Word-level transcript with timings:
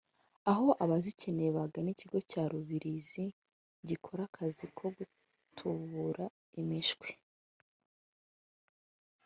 aho 0.51 0.67
abazikeneye 0.83 1.49
bagana 1.57 1.89
ikigo 1.95 2.19
cya 2.31 2.43
Rubirizi 2.51 3.25
gikora 3.87 4.21
akazi 4.29 4.65
ko 4.77 4.85
gutubura 4.97 6.25
imishwi 6.61 7.09